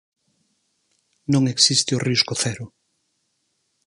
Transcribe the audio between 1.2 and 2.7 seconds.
Non existe o risco cero.